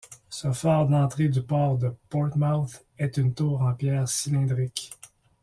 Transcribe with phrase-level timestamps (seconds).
[0.29, 4.93] Ce phare d'entrée du port de Portmouth est une tour en pierre cylindrique.